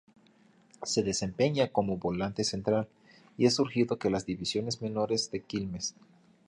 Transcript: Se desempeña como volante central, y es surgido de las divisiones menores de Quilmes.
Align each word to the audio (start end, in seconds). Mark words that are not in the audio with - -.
Se 0.83 1.03
desempeña 1.03 1.71
como 1.71 1.97
volante 1.97 2.43
central, 2.43 2.87
y 3.37 3.45
es 3.45 3.53
surgido 3.53 3.97
de 3.97 4.09
las 4.09 4.25
divisiones 4.25 4.81
menores 4.81 5.29
de 5.29 5.43
Quilmes. 5.43 5.93